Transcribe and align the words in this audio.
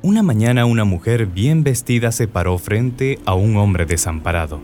Una 0.00 0.22
mañana 0.22 0.64
una 0.64 0.84
mujer 0.84 1.26
bien 1.26 1.64
vestida 1.64 2.12
se 2.12 2.28
paró 2.28 2.56
frente 2.58 3.18
a 3.24 3.34
un 3.34 3.56
hombre 3.56 3.84
desamparado, 3.84 4.60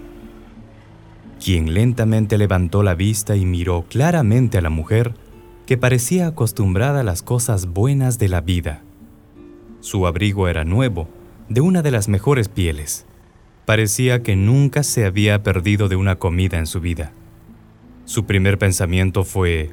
quien 1.45 1.75
lentamente 1.75 2.39
levantó 2.39 2.85
la 2.85 2.95
vista 2.95 3.35
y 3.35 3.45
miró 3.45 3.85
claramente 3.89 4.59
a 4.59 4.61
la 4.61 4.71
mujer 4.71 5.15
que 5.67 5.77
parecía 5.77 6.29
acostumbrada 6.29 7.01
a 7.01 7.05
las 7.05 7.23
cosas 7.23 7.67
buenas 7.67 8.21
de 8.21 8.29
la 8.29 8.43
vida. 8.43 8.83
Su 9.81 10.07
abrigo 10.07 10.47
era 10.47 10.65
nuevo, 10.65 11.09
de 11.49 11.61
una 11.61 11.83
de 11.83 11.91
las 11.91 12.09
mejores 12.09 12.49
pieles. 12.49 13.05
Parecía 13.67 14.23
que 14.23 14.37
nunca 14.37 14.85
se 14.85 15.05
había 15.05 15.43
perdido 15.43 15.89
de 15.89 15.97
una 15.97 16.17
comida 16.17 16.59
en 16.59 16.67
su 16.67 16.81
vida. 16.81 17.11
Su 18.05 18.25
primer 18.25 18.57
pensamiento 18.57 19.25
fue, 19.25 19.71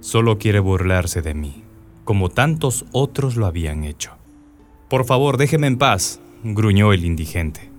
solo 0.00 0.38
quiere 0.38 0.58
burlarse 0.58 1.22
de 1.22 1.34
mí, 1.34 1.62
como 2.02 2.30
tantos 2.30 2.84
otros 2.90 3.36
lo 3.36 3.46
habían 3.46 3.84
hecho. 3.84 4.15
Por 4.88 5.04
favor, 5.04 5.36
déjeme 5.36 5.66
en 5.66 5.78
paz, 5.78 6.20
gruñó 6.44 6.92
el 6.92 7.04
indigente. 7.04 7.70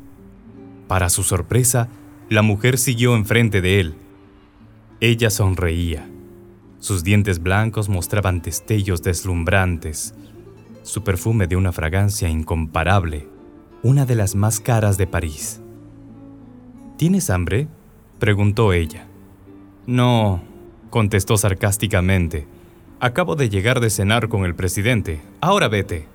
Para 0.87 1.09
su 1.09 1.23
sorpresa, 1.23 1.89
la 2.29 2.41
mujer 2.41 2.77
siguió 2.77 3.15
enfrente 3.15 3.61
de 3.61 3.79
él. 3.79 3.95
Ella 4.99 5.29
sonreía. 5.29 6.09
Sus 6.79 7.03
dientes 7.03 7.41
blancos 7.41 7.87
mostraban 7.87 8.41
destellos 8.41 9.01
deslumbrantes. 9.01 10.13
Su 10.83 11.03
perfume 11.03 11.47
de 11.47 11.55
una 11.55 11.71
fragancia 11.71 12.29
incomparable, 12.29 13.27
una 13.83 14.05
de 14.05 14.15
las 14.15 14.35
más 14.35 14.59
caras 14.59 14.97
de 14.97 15.07
París. 15.07 15.61
¿Tienes 16.97 17.29
hambre? 17.29 17.67
preguntó 18.19 18.73
ella. 18.73 19.07
No, 19.85 20.41
contestó 20.89 21.37
sarcásticamente. 21.37 22.47
Acabo 22.99 23.35
de 23.35 23.49
llegar 23.49 23.79
de 23.79 23.89
cenar 23.89 24.27
con 24.27 24.43
el 24.43 24.55
presidente. 24.55 25.21
Ahora 25.39 25.67
vete. 25.67 26.07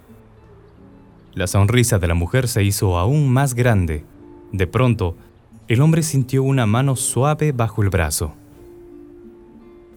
La 1.34 1.46
sonrisa 1.46 1.98
de 1.98 2.06
la 2.06 2.14
mujer 2.14 2.46
se 2.46 2.62
hizo 2.62 2.98
aún 2.98 3.30
más 3.32 3.54
grande. 3.54 4.04
De 4.52 4.66
pronto, 4.66 5.16
el 5.66 5.80
hombre 5.80 6.02
sintió 6.02 6.42
una 6.42 6.66
mano 6.66 6.94
suave 6.94 7.52
bajo 7.52 7.82
el 7.82 7.88
brazo. 7.88 8.34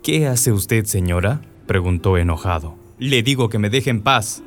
¿Qué 0.01 0.27
hace 0.27 0.53
usted, 0.53 0.85
señora? 0.85 1.41
preguntó 1.67 2.17
enojado. 2.17 2.75
Le 2.99 3.21
digo 3.21 3.49
que 3.49 3.59
me 3.59 3.69
deje 3.69 3.89
en 3.89 4.01
paz. 4.01 4.43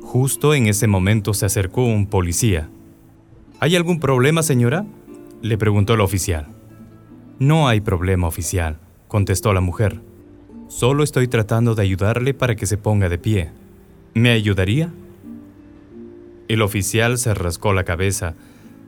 Justo 0.00 0.54
en 0.54 0.68
ese 0.68 0.86
momento 0.86 1.34
se 1.34 1.44
acercó 1.44 1.84
un 1.84 2.06
policía. 2.06 2.70
¿Hay 3.58 3.76
algún 3.76 4.00
problema, 4.00 4.42
señora? 4.42 4.86
le 5.42 5.58
preguntó 5.58 5.94
el 5.94 6.00
oficial. 6.00 6.46
No 7.38 7.68
hay 7.68 7.80
problema, 7.80 8.26
oficial, 8.26 8.78
contestó 9.08 9.52
la 9.52 9.60
mujer. 9.60 10.00
Solo 10.68 11.02
estoy 11.02 11.28
tratando 11.28 11.74
de 11.74 11.82
ayudarle 11.82 12.32
para 12.32 12.56
que 12.56 12.66
se 12.66 12.78
ponga 12.78 13.08
de 13.08 13.18
pie. 13.18 13.50
¿Me 14.14 14.30
ayudaría? 14.30 14.92
El 16.50 16.62
oficial 16.62 17.16
se 17.16 17.32
rascó 17.32 17.72
la 17.74 17.84
cabeza. 17.84 18.34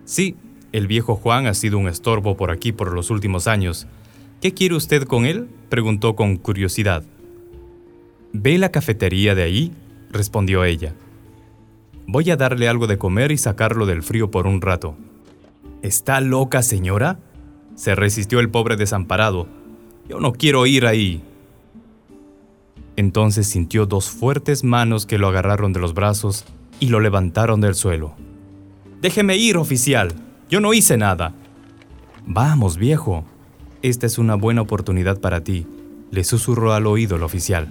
Sí, 0.05 0.35
el 0.73 0.89
viejo 0.89 1.15
Juan 1.15 1.47
ha 1.47 1.55
sido 1.55 1.79
un 1.79 1.87
estorbo 1.87 2.37
por 2.37 2.51
aquí 2.51 2.73
por 2.73 2.93
los 2.93 3.09
últimos 3.09 3.47
años. 3.47 3.87
¿Qué 4.41 4.53
quiere 4.53 4.75
usted 4.75 5.05
con 5.05 5.27
él? 5.27 5.47
preguntó 5.69 6.17
con 6.17 6.39
curiosidad. 6.39 7.05
¿Ve 8.33 8.59
la 8.59 8.73
cafetería 8.73 9.37
de 9.37 9.45
ahí? 9.45 9.73
respondió 10.11 10.65
ella. 10.65 10.93
Voy 12.09 12.33
a 12.33 12.37
darle 12.37 12.67
algo 12.67 12.89
de 12.89 12.99
comer 12.99 13.31
y 13.31 13.39
sacarlo 13.39 13.87
del 13.87 14.03
frío 14.03 14.29
por 14.29 14.49
un 14.49 14.61
rato. 14.61 14.97
¿Está 15.83 16.21
loca, 16.21 16.63
señora? 16.63 17.21
Se 17.77 17.95
resistió 17.95 18.41
el 18.41 18.51
pobre 18.51 18.75
desamparado. 18.75 19.47
Yo 20.09 20.19
no 20.19 20.33
quiero 20.33 20.67
ir 20.67 20.85
ahí. 20.85 21.23
Entonces 22.97 23.47
sintió 23.47 23.87
dos 23.87 24.11
fuertes 24.11 24.65
manos 24.65 25.07
que 25.07 25.19
lo 25.19 25.29
agarraron 25.29 25.73
de 25.73 25.79
los 25.79 25.95
brazos 25.95 26.45
y 26.83 26.89
lo 26.89 26.99
levantaron 26.99 27.61
del 27.61 27.77
suelo. 27.77 28.17
Déjeme 29.01 29.37
ir, 29.37 29.57
oficial. 29.57 30.13
Yo 30.51 30.59
no 30.59 30.75
hice 30.75 30.97
nada. 30.97 31.33
Vamos, 32.27 32.77
viejo. 32.77 33.25
Esta 33.83 34.07
es 34.07 34.19
una 34.19 34.35
buena 34.35 34.63
oportunidad 34.63 35.21
para 35.21 35.45
ti, 35.45 35.65
le 36.11 36.25
susurró 36.25 36.73
al 36.73 36.89
oído 36.89 37.15
el 37.15 37.23
oficial. 37.23 37.69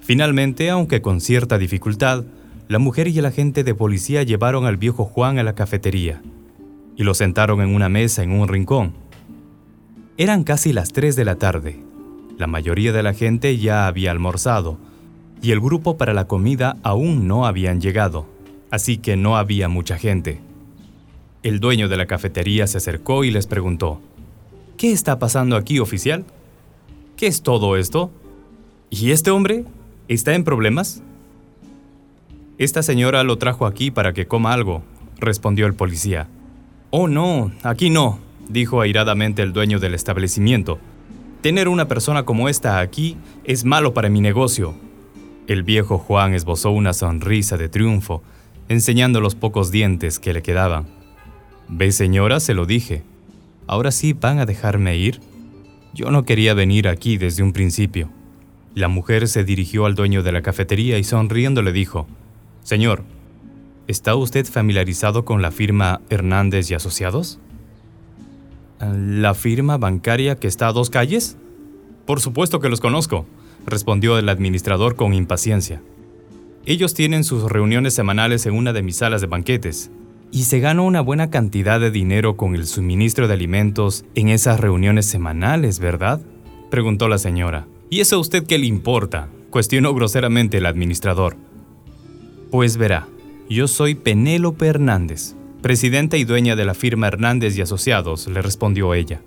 Finalmente, 0.00 0.70
aunque 0.70 1.02
con 1.02 1.20
cierta 1.20 1.56
dificultad, 1.56 2.24
la 2.66 2.80
mujer 2.80 3.06
y 3.06 3.20
el 3.20 3.26
agente 3.26 3.62
de 3.62 3.76
policía 3.76 4.24
llevaron 4.24 4.66
al 4.66 4.76
viejo 4.76 5.04
Juan 5.04 5.38
a 5.38 5.44
la 5.44 5.54
cafetería 5.54 6.20
y 6.96 7.04
lo 7.04 7.14
sentaron 7.14 7.60
en 7.60 7.72
una 7.72 7.88
mesa 7.88 8.24
en 8.24 8.32
un 8.32 8.48
rincón. 8.48 8.94
Eran 10.16 10.42
casi 10.42 10.72
las 10.72 10.92
3 10.92 11.14
de 11.14 11.24
la 11.24 11.36
tarde. 11.36 11.80
La 12.38 12.48
mayoría 12.48 12.92
de 12.92 13.04
la 13.04 13.14
gente 13.14 13.56
ya 13.56 13.86
había 13.86 14.10
almorzado 14.10 14.78
y 15.42 15.50
el 15.50 15.60
grupo 15.60 15.96
para 15.96 16.14
la 16.14 16.26
comida 16.26 16.76
aún 16.82 17.26
no 17.26 17.44
habían 17.46 17.80
llegado, 17.80 18.26
así 18.70 18.96
que 18.96 19.16
no 19.16 19.36
había 19.36 19.68
mucha 19.68 19.98
gente. 19.98 20.40
El 21.42 21.58
dueño 21.58 21.88
de 21.88 21.96
la 21.96 22.06
cafetería 22.06 22.68
se 22.68 22.78
acercó 22.78 23.24
y 23.24 23.32
les 23.32 23.48
preguntó, 23.48 24.00
¿Qué 24.76 24.92
está 24.92 25.18
pasando 25.18 25.56
aquí, 25.56 25.80
oficial? 25.80 26.24
¿Qué 27.16 27.26
es 27.26 27.42
todo 27.42 27.76
esto? 27.76 28.10
¿Y 28.90 29.10
este 29.10 29.30
hombre? 29.30 29.64
¿Está 30.08 30.34
en 30.34 30.44
problemas? 30.44 31.02
Esta 32.58 32.82
señora 32.82 33.24
lo 33.24 33.38
trajo 33.38 33.66
aquí 33.66 33.90
para 33.90 34.12
que 34.12 34.26
coma 34.26 34.52
algo, 34.52 34.82
respondió 35.18 35.66
el 35.66 35.74
policía. 35.74 36.28
Oh, 36.90 37.08
no, 37.08 37.50
aquí 37.62 37.90
no, 37.90 38.18
dijo 38.48 38.80
airadamente 38.80 39.42
el 39.42 39.52
dueño 39.52 39.80
del 39.80 39.94
establecimiento. 39.94 40.78
Tener 41.40 41.68
una 41.68 41.88
persona 41.88 42.24
como 42.24 42.48
esta 42.48 42.78
aquí 42.78 43.16
es 43.44 43.64
malo 43.64 43.94
para 43.94 44.08
mi 44.08 44.20
negocio. 44.20 44.74
El 45.52 45.64
viejo 45.64 45.98
Juan 45.98 46.32
esbozó 46.32 46.70
una 46.70 46.94
sonrisa 46.94 47.58
de 47.58 47.68
triunfo, 47.68 48.22
enseñando 48.70 49.20
los 49.20 49.34
pocos 49.34 49.70
dientes 49.70 50.18
que 50.18 50.32
le 50.32 50.40
quedaban. 50.40 50.86
Ve, 51.68 51.92
señora, 51.92 52.40
se 52.40 52.54
lo 52.54 52.64
dije. 52.64 53.02
¿Ahora 53.66 53.90
sí 53.90 54.14
van 54.14 54.38
a 54.38 54.46
dejarme 54.46 54.96
ir? 54.96 55.20
Yo 55.92 56.10
no 56.10 56.24
quería 56.24 56.54
venir 56.54 56.88
aquí 56.88 57.18
desde 57.18 57.42
un 57.42 57.52
principio. 57.52 58.08
La 58.74 58.88
mujer 58.88 59.28
se 59.28 59.44
dirigió 59.44 59.84
al 59.84 59.94
dueño 59.94 60.22
de 60.22 60.32
la 60.32 60.40
cafetería 60.40 60.96
y 60.96 61.04
sonriendo 61.04 61.60
le 61.60 61.72
dijo, 61.72 62.06
Señor, 62.62 63.04
¿está 63.88 64.14
usted 64.14 64.46
familiarizado 64.46 65.26
con 65.26 65.42
la 65.42 65.50
firma 65.50 66.00
Hernández 66.08 66.70
y 66.70 66.74
Asociados? 66.74 67.40
¿La 68.80 69.34
firma 69.34 69.76
bancaria 69.76 70.36
que 70.36 70.48
está 70.48 70.68
a 70.68 70.72
dos 70.72 70.88
calles? 70.88 71.36
Por 72.06 72.22
supuesto 72.22 72.58
que 72.58 72.70
los 72.70 72.80
conozco 72.80 73.26
respondió 73.66 74.18
el 74.18 74.28
administrador 74.28 74.96
con 74.96 75.14
impaciencia. 75.14 75.82
Ellos 76.64 76.94
tienen 76.94 77.24
sus 77.24 77.50
reuniones 77.50 77.94
semanales 77.94 78.46
en 78.46 78.54
una 78.54 78.72
de 78.72 78.82
mis 78.82 78.96
salas 78.96 79.20
de 79.20 79.26
banquetes, 79.26 79.90
y 80.30 80.44
se 80.44 80.60
gana 80.60 80.82
una 80.82 81.02
buena 81.02 81.30
cantidad 81.30 81.78
de 81.78 81.90
dinero 81.90 82.36
con 82.36 82.54
el 82.54 82.66
suministro 82.66 83.28
de 83.28 83.34
alimentos 83.34 84.04
en 84.14 84.30
esas 84.30 84.60
reuniones 84.60 85.06
semanales, 85.06 85.78
¿verdad? 85.78 86.20
preguntó 86.70 87.08
la 87.08 87.18
señora. 87.18 87.66
¿Y 87.90 88.00
eso 88.00 88.16
a 88.16 88.20
usted 88.20 88.46
qué 88.46 88.58
le 88.58 88.66
importa? 88.66 89.28
cuestionó 89.50 89.94
groseramente 89.94 90.56
el 90.56 90.64
administrador. 90.64 91.36
Pues 92.50 92.78
verá, 92.78 93.06
yo 93.50 93.68
soy 93.68 93.94
Penélope 93.94 94.66
Hernández, 94.66 95.34
presidenta 95.60 96.16
y 96.16 96.24
dueña 96.24 96.56
de 96.56 96.64
la 96.64 96.72
firma 96.72 97.08
Hernández 97.08 97.58
y 97.58 97.60
Asociados, 97.60 98.26
le 98.28 98.40
respondió 98.40 98.94
ella. 98.94 99.20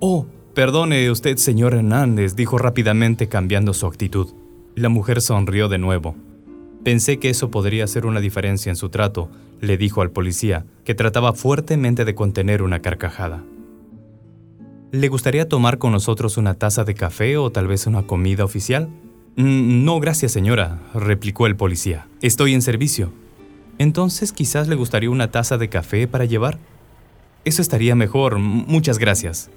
Oh, 0.00 0.26
Perdone 0.54 1.10
usted, 1.10 1.36
señor 1.36 1.74
Hernández, 1.74 2.36
dijo 2.36 2.58
rápidamente 2.58 3.28
cambiando 3.28 3.74
su 3.74 3.86
actitud. 3.86 4.28
La 4.76 4.88
mujer 4.88 5.20
sonrió 5.20 5.68
de 5.68 5.78
nuevo. 5.78 6.14
Pensé 6.84 7.18
que 7.18 7.28
eso 7.28 7.50
podría 7.50 7.82
hacer 7.82 8.06
una 8.06 8.20
diferencia 8.20 8.70
en 8.70 8.76
su 8.76 8.88
trato, 8.88 9.28
le 9.60 9.76
dijo 9.76 10.00
al 10.00 10.12
policía, 10.12 10.64
que 10.84 10.94
trataba 10.94 11.32
fuertemente 11.32 12.04
de 12.04 12.14
contener 12.14 12.62
una 12.62 12.78
carcajada. 12.78 13.42
¿Le 14.92 15.08
gustaría 15.08 15.48
tomar 15.48 15.78
con 15.78 15.90
nosotros 15.90 16.36
una 16.36 16.54
taza 16.54 16.84
de 16.84 16.94
café 16.94 17.36
o 17.36 17.50
tal 17.50 17.66
vez 17.66 17.88
una 17.88 18.06
comida 18.06 18.44
oficial? 18.44 18.90
Mm, 19.34 19.84
no, 19.84 19.98
gracias, 19.98 20.30
señora, 20.30 20.82
replicó 20.94 21.48
el 21.48 21.56
policía. 21.56 22.06
Estoy 22.22 22.54
en 22.54 22.62
servicio. 22.62 23.10
Entonces 23.78 24.32
quizás 24.32 24.68
le 24.68 24.76
gustaría 24.76 25.10
una 25.10 25.32
taza 25.32 25.58
de 25.58 25.68
café 25.68 26.06
para 26.06 26.26
llevar. 26.26 26.60
Eso 27.44 27.60
estaría 27.60 27.96
mejor, 27.96 28.38
muchas 28.38 28.98
gracias. 29.00 29.50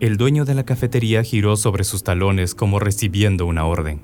El 0.00 0.16
dueño 0.16 0.46
de 0.46 0.54
la 0.54 0.64
cafetería 0.64 1.22
giró 1.22 1.58
sobre 1.58 1.84
sus 1.84 2.02
talones 2.02 2.54
como 2.54 2.78
recibiendo 2.78 3.44
una 3.44 3.66
orden. 3.66 4.00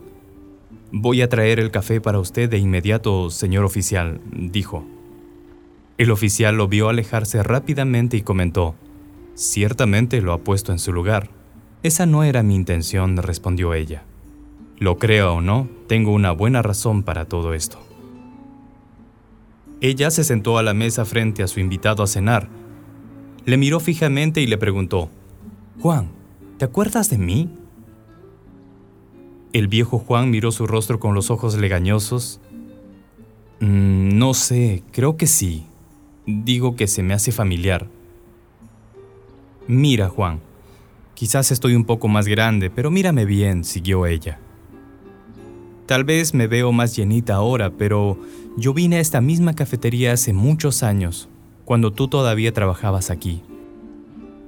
Voy 0.92 1.22
a 1.22 1.30
traer 1.30 1.58
el 1.58 1.70
café 1.70 2.02
para 2.02 2.18
usted 2.18 2.50
de 2.50 2.58
inmediato, 2.58 3.30
señor 3.30 3.64
oficial, 3.64 4.20
dijo. 4.30 4.84
El 5.96 6.10
oficial 6.10 6.54
lo 6.54 6.68
vio 6.68 6.90
alejarse 6.90 7.42
rápidamente 7.42 8.18
y 8.18 8.20
comentó, 8.20 8.74
Ciertamente 9.32 10.20
lo 10.20 10.34
ha 10.34 10.38
puesto 10.38 10.70
en 10.70 10.78
su 10.78 10.92
lugar. 10.92 11.30
Esa 11.82 12.04
no 12.04 12.24
era 12.24 12.42
mi 12.42 12.56
intención, 12.56 13.16
respondió 13.16 13.72
ella. 13.72 14.02
Lo 14.78 14.98
creo 14.98 15.36
o 15.36 15.40
no, 15.40 15.66
tengo 15.86 16.12
una 16.12 16.32
buena 16.32 16.60
razón 16.60 17.04
para 17.04 17.24
todo 17.24 17.54
esto. 17.54 17.78
Ella 19.80 20.10
se 20.10 20.24
sentó 20.24 20.58
a 20.58 20.62
la 20.62 20.74
mesa 20.74 21.06
frente 21.06 21.42
a 21.42 21.48
su 21.48 21.58
invitado 21.58 22.02
a 22.02 22.06
cenar. 22.06 22.50
Le 23.46 23.56
miró 23.56 23.80
fijamente 23.80 24.42
y 24.42 24.46
le 24.46 24.58
preguntó, 24.58 25.08
Juan, 25.80 26.08
¿te 26.58 26.64
acuerdas 26.64 27.10
de 27.10 27.18
mí? 27.18 27.50
El 29.52 29.68
viejo 29.68 29.98
Juan 29.98 30.30
miró 30.30 30.50
su 30.50 30.66
rostro 30.66 30.98
con 30.98 31.14
los 31.14 31.30
ojos 31.30 31.56
legañosos. 31.56 32.40
Mm, 33.60 34.16
no 34.18 34.34
sé, 34.34 34.82
creo 34.92 35.16
que 35.16 35.26
sí. 35.26 35.66
Digo 36.26 36.76
que 36.76 36.86
se 36.86 37.02
me 37.02 37.14
hace 37.14 37.30
familiar. 37.30 37.88
Mira, 39.68 40.08
Juan, 40.08 40.40
quizás 41.14 41.52
estoy 41.52 41.74
un 41.74 41.84
poco 41.84 42.08
más 42.08 42.26
grande, 42.26 42.70
pero 42.70 42.90
mírame 42.90 43.24
bien, 43.24 43.62
siguió 43.62 44.06
ella. 44.06 44.38
Tal 45.86 46.04
vez 46.04 46.34
me 46.34 46.48
veo 46.48 46.72
más 46.72 46.96
llenita 46.96 47.34
ahora, 47.34 47.70
pero 47.70 48.18
yo 48.56 48.74
vine 48.74 48.96
a 48.96 49.00
esta 49.00 49.20
misma 49.20 49.54
cafetería 49.54 50.12
hace 50.12 50.32
muchos 50.32 50.82
años, 50.82 51.28
cuando 51.64 51.92
tú 51.92 52.08
todavía 52.08 52.52
trabajabas 52.52 53.10
aquí. 53.10 53.42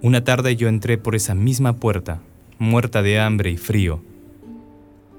Una 0.00 0.22
tarde 0.22 0.54
yo 0.54 0.68
entré 0.68 0.96
por 0.96 1.16
esa 1.16 1.34
misma 1.34 1.76
puerta, 1.76 2.20
muerta 2.58 3.02
de 3.02 3.18
hambre 3.18 3.50
y 3.50 3.56
frío, 3.56 4.00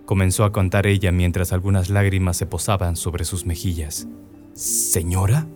comenzó 0.06 0.46
a 0.46 0.52
contar 0.52 0.88
ella 0.88 1.12
mientras 1.12 1.52
algunas 1.52 1.90
lágrimas 1.90 2.38
se 2.38 2.46
posaban 2.46 2.96
sobre 2.96 3.26
sus 3.26 3.46
mejillas. 3.46 4.08
¿Señora? 4.54 5.48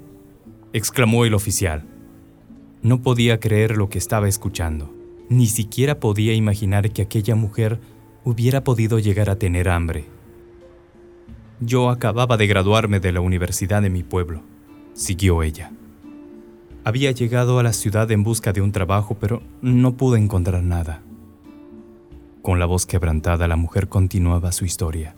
exclamó 0.73 1.23
el 1.23 1.33
oficial. 1.33 1.85
No 2.81 3.01
podía 3.01 3.39
creer 3.39 3.77
lo 3.77 3.89
que 3.89 3.97
estaba 3.97 4.27
escuchando. 4.27 4.93
Ni 5.29 5.47
siquiera 5.47 5.99
podía 5.99 6.33
imaginar 6.33 6.91
que 6.91 7.01
aquella 7.01 7.33
mujer 7.33 7.79
hubiera 8.25 8.63
podido 8.63 8.99
llegar 8.99 9.29
a 9.29 9.37
tener 9.37 9.69
hambre. 9.69 10.05
Yo 11.61 11.89
acababa 11.89 12.35
de 12.35 12.45
graduarme 12.45 12.99
de 12.99 13.13
la 13.13 13.21
universidad 13.21 13.81
de 13.81 13.89
mi 13.89 14.03
pueblo, 14.03 14.43
siguió 14.93 15.43
ella. 15.43 15.71
Había 16.85 17.11
llegado 17.11 17.59
a 17.59 17.63
la 17.63 17.71
ciudad 17.71 18.11
en 18.11 18.23
busca 18.23 18.51
de 18.51 18.61
un 18.61 18.73
trabajo, 18.73 19.15
pero 19.17 19.41
no 19.61 19.93
pude 19.93 20.19
encontrar 20.19 20.63
nada. 20.63 21.01
Con 22.41 22.59
la 22.59 22.65
voz 22.65 22.85
quebrantada, 22.85 23.47
la 23.47 23.55
mujer 23.55 23.87
continuaba 23.87 24.51
su 24.51 24.65
historia. 24.65 25.15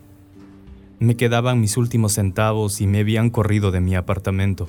Me 1.00 1.16
quedaban 1.16 1.60
mis 1.60 1.76
últimos 1.76 2.12
centavos 2.12 2.80
y 2.80 2.86
me 2.86 3.00
habían 3.00 3.30
corrido 3.30 3.72
de 3.72 3.80
mi 3.80 3.96
apartamento. 3.96 4.68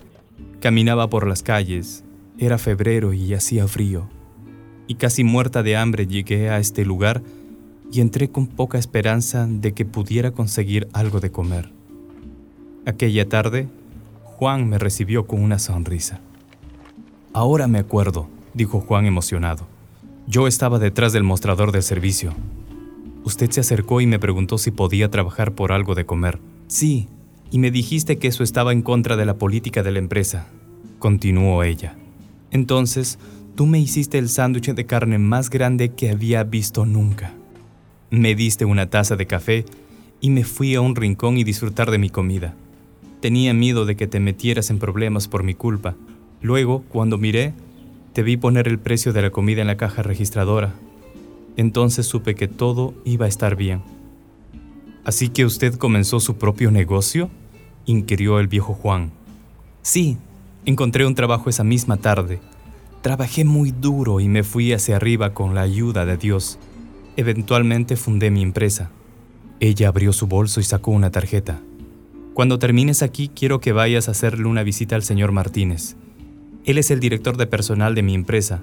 Caminaba 0.59 1.07
por 1.07 1.27
las 1.27 1.43
calles, 1.43 2.03
era 2.39 2.57
febrero 2.57 3.13
y 3.13 3.31
hacía 3.35 3.67
frío. 3.67 4.09
Y 4.87 4.95
casi 4.95 5.23
muerta 5.23 5.61
de 5.61 5.77
hambre 5.77 6.07
llegué 6.07 6.49
a 6.49 6.57
este 6.57 6.83
lugar 6.83 7.21
y 7.91 8.01
entré 8.01 8.31
con 8.31 8.47
poca 8.47 8.79
esperanza 8.79 9.45
de 9.47 9.73
que 9.73 9.85
pudiera 9.85 10.31
conseguir 10.31 10.87
algo 10.93 11.19
de 11.19 11.31
comer. 11.31 11.71
Aquella 12.87 13.29
tarde, 13.29 13.67
Juan 14.23 14.67
me 14.67 14.79
recibió 14.79 15.27
con 15.27 15.43
una 15.43 15.59
sonrisa. 15.59 16.21
Ahora 17.33 17.67
me 17.67 17.79
acuerdo, 17.79 18.27
dijo 18.53 18.79
Juan 18.79 19.05
emocionado. 19.05 19.67
Yo 20.27 20.47
estaba 20.47 20.79
detrás 20.79 21.13
del 21.13 21.23
mostrador 21.23 21.71
del 21.71 21.83
servicio. 21.83 22.33
Usted 23.23 23.51
se 23.51 23.61
acercó 23.61 24.01
y 24.01 24.07
me 24.07 24.19
preguntó 24.19 24.57
si 24.57 24.71
podía 24.71 25.11
trabajar 25.11 25.53
por 25.53 25.71
algo 25.71 25.95
de 25.95 26.05
comer. 26.05 26.39
Sí, 26.67 27.07
y 27.51 27.59
me 27.59 27.71
dijiste 27.71 28.17
que 28.17 28.27
eso 28.27 28.43
estaba 28.43 28.73
en 28.73 28.81
contra 28.81 29.15
de 29.15 29.25
la 29.25 29.37
política 29.37 29.83
de 29.83 29.91
la 29.91 29.99
empresa, 29.99 30.47
continuó 30.99 31.63
ella. 31.63 31.95
Entonces, 32.51 33.19
tú 33.55 33.65
me 33.65 33.79
hiciste 33.79 34.17
el 34.17 34.29
sándwich 34.29 34.73
de 34.73 34.85
carne 34.85 35.17
más 35.17 35.49
grande 35.49 35.89
que 35.89 36.09
había 36.09 36.43
visto 36.43 36.85
nunca. 36.85 37.33
Me 38.09 38.35
diste 38.35 38.65
una 38.65 38.89
taza 38.89 39.15
de 39.15 39.27
café 39.27 39.65
y 40.21 40.29
me 40.29 40.43
fui 40.43 40.75
a 40.75 40.81
un 40.81 40.95
rincón 40.95 41.37
y 41.37 41.43
disfrutar 41.43 41.91
de 41.91 41.97
mi 41.97 42.09
comida. 42.09 42.55
Tenía 43.19 43.53
miedo 43.53 43.85
de 43.85 43.95
que 43.95 44.07
te 44.07 44.19
metieras 44.19 44.69
en 44.69 44.79
problemas 44.79 45.27
por 45.27 45.43
mi 45.43 45.53
culpa. 45.53 45.95
Luego, 46.41 46.83
cuando 46.89 47.17
miré, 47.17 47.53
te 48.13 48.23
vi 48.23 48.37
poner 48.37 48.67
el 48.67 48.79
precio 48.79 49.13
de 49.13 49.21
la 49.21 49.29
comida 49.29 49.61
en 49.61 49.67
la 49.67 49.77
caja 49.77 50.03
registradora. 50.03 50.73
Entonces 51.55 52.05
supe 52.05 52.35
que 52.35 52.47
todo 52.47 52.93
iba 53.05 53.25
a 53.25 53.29
estar 53.29 53.55
bien. 53.55 53.81
¿Así 55.03 55.29
que 55.29 55.45
usted 55.45 55.75
comenzó 55.75 56.19
su 56.19 56.37
propio 56.37 56.71
negocio? 56.71 57.29
inquirió 57.85 58.39
el 58.39 58.47
viejo 58.47 58.73
Juan. 58.73 59.11
Sí, 59.81 60.17
encontré 60.65 61.05
un 61.05 61.15
trabajo 61.15 61.49
esa 61.49 61.63
misma 61.63 61.97
tarde. 61.97 62.39
Trabajé 63.01 63.45
muy 63.45 63.71
duro 63.71 64.19
y 64.19 64.27
me 64.27 64.43
fui 64.43 64.73
hacia 64.73 64.97
arriba 64.97 65.33
con 65.33 65.55
la 65.55 65.61
ayuda 65.61 66.05
de 66.05 66.17
Dios. 66.17 66.59
Eventualmente 67.15 67.95
fundé 67.95 68.29
mi 68.31 68.41
empresa. 68.41 68.91
Ella 69.59 69.87
abrió 69.87 70.11
su 70.11 70.27
bolso 70.27 70.59
y 70.59 70.63
sacó 70.63 70.91
una 70.91 71.09
tarjeta. 71.09 71.61
Cuando 72.33 72.59
termines 72.59 73.01
aquí 73.01 73.29
quiero 73.29 73.59
que 73.59 73.71
vayas 73.71 74.07
a 74.07 74.11
hacerle 74.11 74.45
una 74.45 74.63
visita 74.63 74.95
al 74.95 75.03
señor 75.03 75.31
Martínez. 75.31 75.95
Él 76.67 76.77
es 76.77 76.91
el 76.91 76.99
director 76.99 77.37
de 77.37 77.47
personal 77.47 77.95
de 77.95 78.03
mi 78.03 78.13
empresa. 78.13 78.61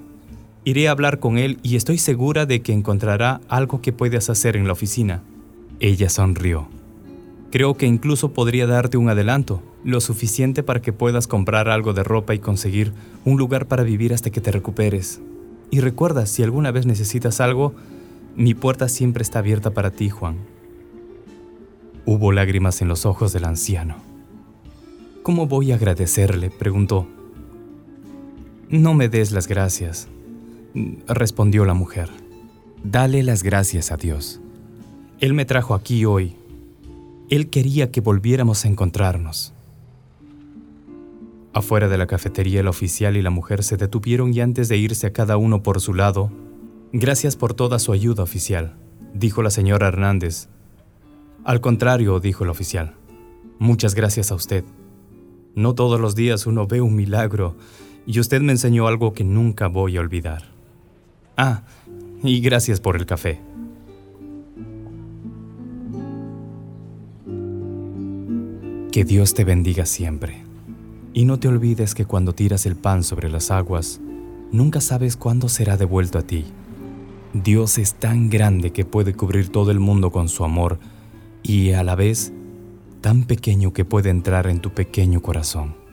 Iré 0.63 0.87
a 0.87 0.91
hablar 0.91 1.19
con 1.19 1.39
él 1.39 1.57
y 1.63 1.75
estoy 1.75 1.97
segura 1.97 2.45
de 2.45 2.61
que 2.61 2.71
encontrará 2.71 3.41
algo 3.49 3.81
que 3.81 3.93
puedas 3.93 4.29
hacer 4.29 4.55
en 4.55 4.67
la 4.67 4.73
oficina. 4.73 5.23
Ella 5.79 6.07
sonrió. 6.09 6.67
Creo 7.51 7.73
que 7.73 7.87
incluso 7.87 8.31
podría 8.31 8.67
darte 8.67 8.97
un 8.97 9.09
adelanto, 9.09 9.63
lo 9.83 10.01
suficiente 10.01 10.61
para 10.61 10.83
que 10.83 10.93
puedas 10.93 11.25
comprar 11.25 11.67
algo 11.67 11.93
de 11.93 12.03
ropa 12.03 12.35
y 12.35 12.39
conseguir 12.39 12.93
un 13.25 13.39
lugar 13.39 13.65
para 13.65 13.81
vivir 13.81 14.13
hasta 14.13 14.29
que 14.29 14.39
te 14.39 14.51
recuperes. 14.51 15.19
Y 15.71 15.79
recuerda, 15.79 16.27
si 16.27 16.43
alguna 16.43 16.69
vez 16.69 16.85
necesitas 16.85 17.41
algo, 17.41 17.73
mi 18.35 18.53
puerta 18.53 18.87
siempre 18.87 19.23
está 19.23 19.39
abierta 19.39 19.71
para 19.71 19.89
ti, 19.89 20.11
Juan. 20.11 20.37
Hubo 22.05 22.31
lágrimas 22.31 22.83
en 22.83 22.87
los 22.87 23.07
ojos 23.07 23.33
del 23.33 23.45
anciano. 23.45 23.95
¿Cómo 25.23 25.47
voy 25.47 25.71
a 25.71 25.75
agradecerle? 25.75 26.51
preguntó. 26.51 27.07
No 28.75 28.93
me 28.93 29.07
des 29.07 29.31
las 29.31 29.47
gracias, 29.47 30.09
respondió 31.07 31.63
la 31.63 31.73
mujer. 31.73 32.09
Dale 32.83 33.23
las 33.23 33.41
gracias 33.41 33.89
a 33.89 33.95
Dios. 33.95 34.41
Él 35.21 35.33
me 35.33 35.45
trajo 35.45 35.75
aquí 35.75 36.03
hoy. 36.03 36.35
Él 37.29 37.49
quería 37.49 37.89
que 37.89 38.01
volviéramos 38.01 38.65
a 38.65 38.67
encontrarnos. 38.67 39.53
Afuera 41.53 41.87
de 41.87 41.97
la 41.97 42.05
cafetería 42.05 42.59
el 42.59 42.67
oficial 42.67 43.15
y 43.15 43.21
la 43.21 43.29
mujer 43.29 43.63
se 43.63 43.77
detuvieron 43.77 44.33
y 44.33 44.41
antes 44.41 44.67
de 44.67 44.75
irse 44.75 45.07
a 45.07 45.13
cada 45.13 45.37
uno 45.37 45.63
por 45.63 45.79
su 45.79 45.93
lado, 45.93 46.29
Gracias 46.91 47.35
por 47.35 47.53
toda 47.53 47.79
su 47.79 47.93
ayuda, 47.93 48.23
oficial, 48.23 48.75
dijo 49.13 49.41
la 49.41 49.49
señora 49.49 49.87
Hernández. 49.87 50.47
Al 51.43 51.59
contrario, 51.59 52.19
dijo 52.19 52.43
el 52.43 52.49
oficial, 52.49 52.95
muchas 53.57 53.95
gracias 53.95 54.31
a 54.31 54.35
usted. 54.35 54.63
No 55.55 55.75
todos 55.75 55.99
los 55.99 56.15
días 56.15 56.45
uno 56.45 56.67
ve 56.67 56.81
un 56.81 56.95
milagro 56.95 57.55
y 58.05 58.19
usted 58.19 58.41
me 58.41 58.51
enseñó 58.51 58.87
algo 58.87 59.13
que 59.13 59.23
nunca 59.23 59.67
voy 59.67 59.97
a 59.97 60.01
olvidar. 60.01 60.43
Ah, 61.37 61.63
y 62.23 62.39
gracias 62.41 62.79
por 62.79 62.95
el 62.95 63.05
café. 63.05 63.41
Que 68.91 69.03
Dios 69.03 69.33
te 69.33 69.43
bendiga 69.43 69.85
siempre. 69.85 70.43
Y 71.13 71.25
no 71.25 71.39
te 71.39 71.47
olvides 71.47 71.95
que 71.95 72.05
cuando 72.05 72.33
tiras 72.33 72.65
el 72.65 72.75
pan 72.75 73.03
sobre 73.03 73.29
las 73.29 73.51
aguas, 73.51 73.99
nunca 74.51 74.81
sabes 74.81 75.17
cuándo 75.17 75.49
será 75.49 75.77
devuelto 75.77 76.17
a 76.17 76.21
ti. 76.21 76.45
Dios 77.33 77.77
es 77.77 77.95
tan 77.95 78.29
grande 78.29 78.71
que 78.71 78.85
puede 78.85 79.13
cubrir 79.13 79.49
todo 79.49 79.71
el 79.71 79.79
mundo 79.79 80.11
con 80.11 80.29
su 80.29 80.45
amor 80.45 80.79
y 81.43 81.73
a 81.73 81.83
la 81.83 81.95
vez 81.95 82.31
tan 83.01 83.23
pequeño 83.23 83.73
que 83.73 83.83
puede 83.85 84.09
entrar 84.09 84.47
en 84.47 84.61
tu 84.61 84.71
pequeño 84.71 85.21
corazón. 85.21 85.84